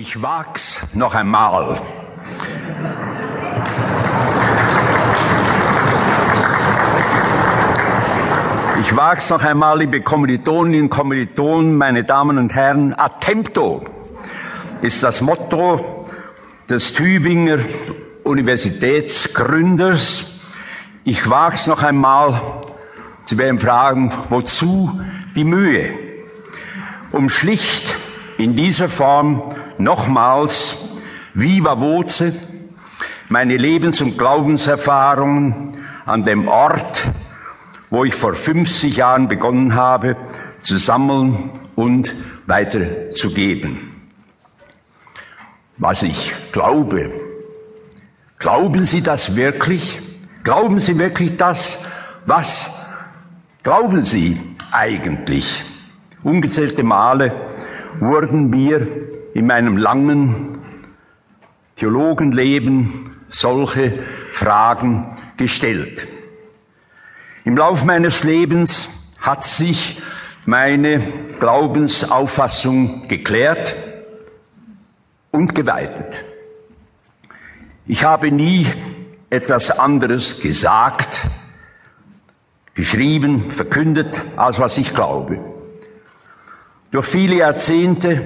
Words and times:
Ich 0.00 0.22
wag's 0.22 0.86
noch 0.94 1.16
einmal. 1.16 1.76
Ich 8.80 8.94
wag's 8.94 9.28
noch 9.28 9.42
einmal, 9.42 9.80
liebe 9.80 10.00
Kommilitoninnen 10.00 10.82
und 10.82 10.90
Kommilitonen, 10.90 11.76
meine 11.76 12.04
Damen 12.04 12.38
und 12.38 12.54
Herren. 12.54 12.96
Attempto 12.96 13.82
ist 14.82 15.02
das 15.02 15.20
Motto 15.20 16.08
des 16.68 16.94
Tübinger 16.94 17.58
Universitätsgründers. 18.22 20.42
Ich 21.02 21.28
wag's 21.28 21.66
noch 21.66 21.82
einmal. 21.82 22.40
Sie 23.24 23.36
werden 23.36 23.58
fragen, 23.58 24.12
wozu 24.28 25.00
die 25.34 25.42
Mühe? 25.42 25.90
Um 27.10 27.28
schlicht 27.28 27.96
in 28.36 28.54
dieser 28.54 28.88
Form 28.88 29.42
nochmals 29.78 30.76
viva 31.34 31.74
voce 31.78 32.24
meine 33.28 33.56
Lebens- 33.56 34.00
und 34.00 34.16
Glaubenserfahrungen 34.16 35.76
an 36.06 36.24
dem 36.24 36.48
Ort, 36.48 37.10
wo 37.90 38.04
ich 38.04 38.14
vor 38.14 38.34
50 38.34 38.96
Jahren 38.96 39.28
begonnen 39.28 39.74
habe, 39.74 40.16
zu 40.60 40.78
sammeln 40.78 41.50
und 41.76 42.14
weiterzugeben. 42.46 44.10
Was 45.76 46.02
ich 46.02 46.32
glaube. 46.52 47.10
Glauben 48.38 48.84
Sie 48.84 49.02
das 49.02 49.36
wirklich? 49.36 50.00
Glauben 50.42 50.80
Sie 50.80 50.98
wirklich 50.98 51.36
das? 51.36 51.86
Was 52.24 52.70
glauben 53.62 54.02
Sie 54.02 54.40
eigentlich? 54.72 55.62
Ungezählte 56.22 56.82
Male 56.82 57.32
wurden 58.00 58.50
mir 58.50 58.86
in 59.34 59.46
meinem 59.46 59.76
langen 59.76 60.58
Theologenleben 61.76 62.92
solche 63.30 63.92
Fragen 64.32 65.06
gestellt. 65.36 66.06
Im 67.44 67.56
Lauf 67.56 67.84
meines 67.84 68.24
Lebens 68.24 68.88
hat 69.20 69.44
sich 69.44 70.02
meine 70.46 71.00
Glaubensauffassung 71.40 73.06
geklärt 73.08 73.74
und 75.30 75.54
geweitet. 75.54 76.24
Ich 77.86 78.04
habe 78.04 78.30
nie 78.32 78.66
etwas 79.30 79.78
anderes 79.78 80.40
gesagt, 80.40 81.20
geschrieben, 82.74 83.50
verkündet, 83.50 84.20
als 84.36 84.58
was 84.58 84.78
ich 84.78 84.94
glaube. 84.94 85.57
Durch 86.90 87.06
viele 87.06 87.36
Jahrzehnte 87.36 88.18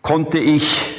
konnte 0.00 0.38
ich 0.38 0.90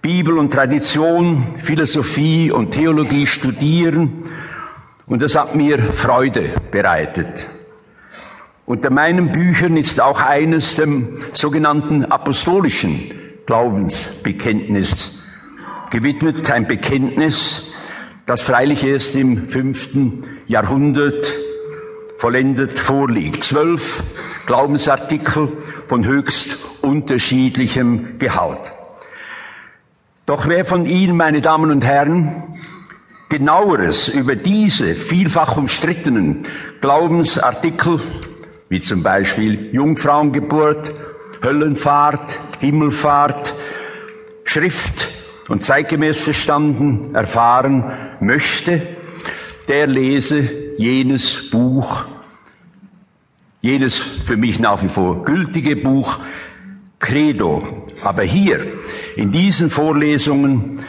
Bibel 0.00 0.38
und 0.38 0.52
Tradition, 0.52 1.42
Philosophie 1.60 2.52
und 2.52 2.70
Theologie 2.70 3.26
studieren 3.26 4.30
und 5.06 5.22
das 5.22 5.34
hat 5.34 5.56
mir 5.56 5.80
Freude 5.92 6.52
bereitet. 6.70 7.46
Unter 8.64 8.90
meinen 8.90 9.32
Büchern 9.32 9.76
ist 9.76 10.00
auch 10.00 10.20
eines 10.20 10.76
dem 10.76 11.18
sogenannten 11.32 12.04
apostolischen 12.04 13.10
Glaubensbekenntnis 13.46 15.24
gewidmet, 15.90 16.48
ein 16.52 16.68
Bekenntnis, 16.68 17.74
das 18.26 18.42
freilich 18.42 18.84
erst 18.84 19.16
im 19.16 19.48
fünften 19.48 20.22
Jahrhundert 20.46 21.26
vollendet 22.20 22.78
vorliegt. 22.78 23.42
Zwölf 23.42 24.02
Glaubensartikel 24.44 25.48
von 25.88 26.04
höchst 26.04 26.82
unterschiedlichem 26.82 28.18
Gehalt. 28.18 28.70
Doch 30.26 30.46
wer 30.46 30.66
von 30.66 30.84
Ihnen, 30.84 31.16
meine 31.16 31.40
Damen 31.40 31.70
und 31.70 31.82
Herren, 31.82 32.58
genaueres 33.30 34.08
über 34.08 34.36
diese 34.36 34.94
vielfach 34.94 35.56
umstrittenen 35.56 36.46
Glaubensartikel, 36.82 37.98
wie 38.68 38.80
zum 38.80 39.02
Beispiel 39.02 39.70
Jungfrauengeburt, 39.72 40.92
Höllenfahrt, 41.42 42.36
Himmelfahrt, 42.60 43.54
Schrift 44.44 45.08
und 45.48 45.64
zeitgemäß 45.64 46.20
verstanden 46.20 47.14
erfahren 47.14 47.90
möchte, 48.20 48.82
der 49.68 49.86
lese 49.86 50.69
jenes 50.80 51.50
Buch, 51.50 52.04
jenes 53.60 53.98
für 53.98 54.38
mich 54.38 54.58
nach 54.58 54.82
wie 54.82 54.88
vor 54.88 55.26
gültige 55.26 55.76
Buch 55.76 56.18
Credo. 56.98 57.58
Aber 58.02 58.22
hier, 58.22 58.64
in 59.14 59.30
diesen 59.30 59.68
Vorlesungen, 59.68 60.80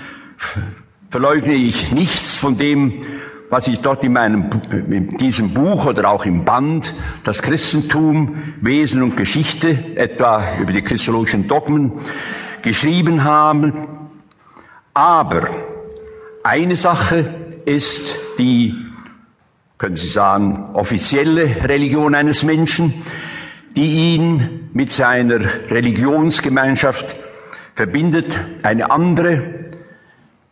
verleugne 1.09 1.55
ich 1.55 1.91
nichts 1.91 2.37
von 2.37 2.57
dem, 2.57 3.03
was 3.49 3.67
ich 3.67 3.79
dort 3.79 4.01
in, 4.05 4.13
meinem, 4.13 4.49
in 4.71 5.17
diesem 5.17 5.53
Buch 5.53 5.85
oder 5.85 6.09
auch 6.09 6.25
im 6.25 6.45
Band, 6.45 6.93
das 7.25 7.41
Christentum, 7.41 8.53
Wesen 8.61 9.03
und 9.03 9.17
Geschichte, 9.17 9.77
etwa 9.95 10.41
über 10.61 10.71
die 10.71 10.83
christologischen 10.83 11.49
Dogmen, 11.49 11.91
geschrieben 12.61 13.25
habe. 13.25 13.73
Aber 14.93 15.49
eine 16.43 16.77
Sache 16.77 17.25
ist 17.65 18.15
die 18.37 18.73
können 19.81 19.95
Sie 19.95 20.09
sagen, 20.09 20.75
offizielle 20.75 21.67
Religion 21.67 22.13
eines 22.13 22.43
Menschen, 22.43 22.93
die 23.75 24.13
ihn 24.13 24.69
mit 24.73 24.91
seiner 24.91 25.39
Religionsgemeinschaft 25.71 27.19
verbindet, 27.73 28.39
eine 28.61 28.91
andere, 28.91 29.71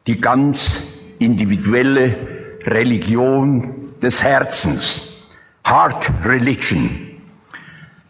die 0.07 0.19
ganz 0.19 0.79
individuelle 1.19 2.15
Religion 2.63 3.91
des 4.01 4.23
Herzens, 4.23 5.27
Heart 5.63 6.09
Religion, 6.25 6.89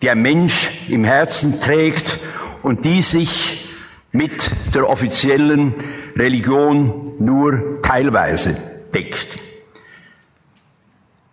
die 0.01 0.09
ein 0.09 0.21
Mensch 0.21 0.87
im 0.87 1.03
Herzen 1.03 1.59
trägt 1.59 2.17
und 2.63 2.85
die 2.85 3.01
sich 3.01 3.69
mit 4.13 4.51
der 4.73 4.87
offiziellen 4.87 5.73
Religion 6.15 7.15
nur 7.19 7.81
teilweise 7.81 8.55
deckt. 8.93 9.48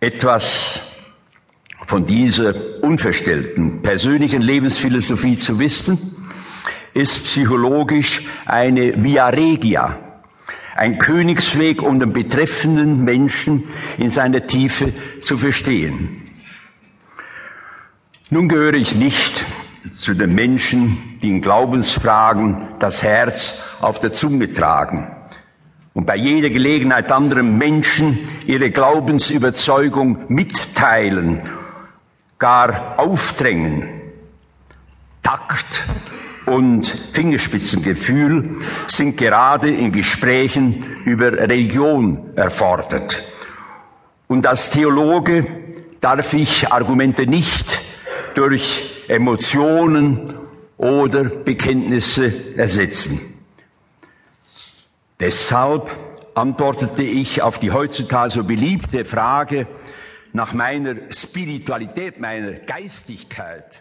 Etwas 0.07 0.79
von 1.85 2.05
dieser 2.05 2.53
unverstellten 2.81 3.81
persönlichen 3.81 4.41
Lebensphilosophie 4.41 5.35
zu 5.35 5.59
wissen, 5.59 5.97
ist 6.93 7.25
psychologisch 7.25 8.25
eine 8.45 9.03
Via 9.03 9.27
Regia, 9.27 9.99
ein 10.77 10.97
Königsweg, 10.97 11.83
um 11.83 11.99
den 11.99 12.13
betreffenden 12.13 13.03
Menschen 13.03 13.65
in 13.97 14.09
seiner 14.09 14.47
Tiefe 14.47 14.93
zu 15.21 15.37
verstehen. 15.37 16.23
Nun 18.29 18.47
gehöre 18.47 18.75
ich 18.75 18.95
nicht 18.95 19.43
zu 19.91 20.13
den 20.13 20.33
Menschen, 20.33 21.19
die 21.21 21.31
in 21.31 21.41
Glaubensfragen 21.41 22.65
das 22.79 23.03
Herz 23.03 23.75
auf 23.81 23.99
der 23.99 24.13
Zunge 24.13 24.53
tragen 24.53 25.16
und 25.97 26.05
bei 26.05 26.15
jeder 26.15 26.51
Gelegenheit 26.51 27.11
anderen 27.11 27.57
Menschen 27.57 28.19
ihre 28.45 28.69
Glaubensüberzeugung 28.69 30.25
mitteilen, 30.27 31.41
gar 32.37 32.99
aufdrängen. 32.99 33.89
Takt 35.23 35.81
und 36.45 36.85
Fingerspitzengefühl 37.13 38.59
sind 38.85 39.17
gerade 39.17 39.69
in 39.71 39.91
Gesprächen 39.91 40.85
über 41.05 41.31
Religion 41.31 42.29
erfordert. 42.35 43.17
Und 44.27 44.45
als 44.45 44.69
Theologe 44.69 45.47
darf 45.99 46.31
ich 46.35 46.71
Argumente 46.71 47.25
nicht 47.25 47.79
durch 48.35 49.03
Emotionen 49.07 50.31
oder 50.77 51.23
Bekenntnisse 51.23 52.31
ersetzen. 52.55 53.36
Deshalb 55.19 55.89
antwortete 56.35 57.01
ich 57.01 57.41
auf 57.41 57.57
die 57.57 57.71
heutzutage 57.71 58.29
so 58.29 58.43
beliebte 58.43 59.03
Frage 59.03 59.65
nach 60.31 60.53
meiner 60.53 60.95
Spiritualität, 61.09 62.19
meiner 62.19 62.51
Geistigkeit 62.51 63.79